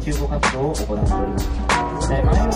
[0.08, 1.50] 救護活動を行っております。
[2.08, 2.56] 前の車両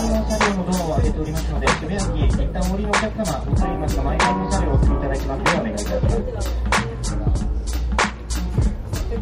[0.72, 5.90] ドアを開けておりますので、渋谷駅、一旦お降りのお客様、ごりいますが、前りの車両をお付きいただきますようお願いいたし
[6.32, 6.48] ます。
[9.10, 9.14] い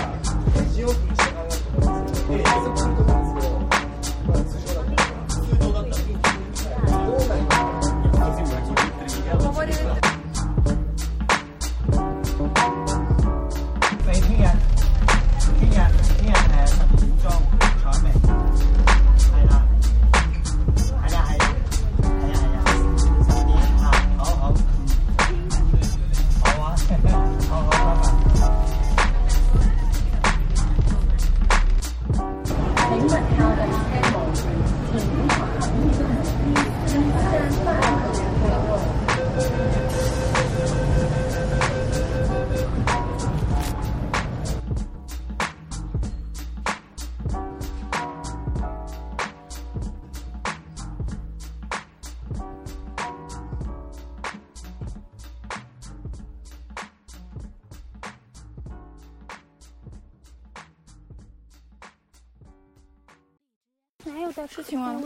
[64.06, 64.86] 哪有在吃青蛙？
[64.90, 64.96] 哎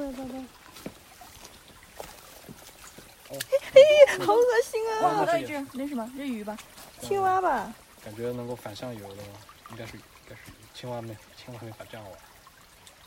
[3.73, 3.79] 哎，
[4.19, 4.99] 好恶心啊！
[5.01, 6.07] 抓到一只，那什么？
[6.17, 6.55] 扔鱼吧？
[7.01, 7.73] 青蛙吧？
[8.05, 9.23] 感觉能够反向游的，
[9.71, 10.43] 应该是应该是
[10.75, 12.19] 青蛙没青蛙没法这样玩。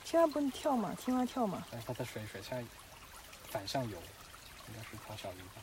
[0.03, 0.95] 青蛙不能跳嘛？
[0.99, 1.63] 青蛙跳嘛？
[1.71, 2.55] 来，它在水水下，
[3.51, 3.95] 反向游，应
[4.75, 5.61] 该是抓小鱼吧？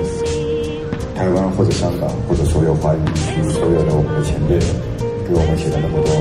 [1.15, 4.73] 台湾或者香港或者所有华语地区所有的我们的前辈们，
[5.27, 6.13] 给我们写了那么多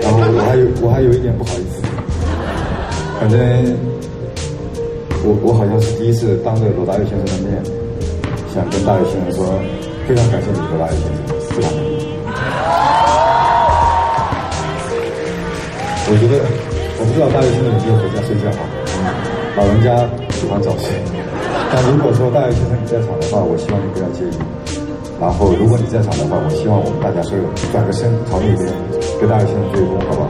[0.01, 1.81] 然后我还有我还有一点不好意思，
[3.19, 3.39] 反正
[5.25, 7.63] 我我好像是第一次当着罗大佑先生的面，
[8.53, 9.59] 想跟大佑先生说，
[10.07, 11.69] 非常感谢你，罗大佑先生，对吧？
[16.11, 16.43] 我觉得
[16.99, 19.35] 我不知道大佑先生有没有回家睡觉啊？
[19.55, 19.95] 老人家
[20.31, 20.87] 喜欢早睡，
[21.73, 24.79] 但如果说大爷先生你在场的话，我希望你不要介意。
[25.19, 28.71] 然后如果你在场的话，我希望我们大家所有人转个身朝那边，
[29.19, 30.29] 跟大爷先生鞠躬，好不好？